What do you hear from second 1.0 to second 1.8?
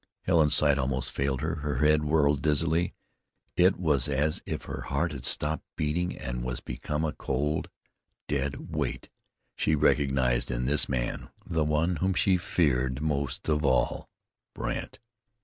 failed her; her